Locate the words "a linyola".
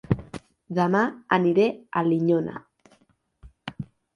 2.01-2.57